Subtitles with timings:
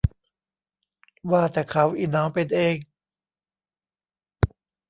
[1.31, 2.75] ว่าแต่เขาอิเหนาเป็นเอง